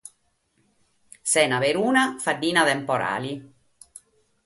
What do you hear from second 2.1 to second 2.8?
faddina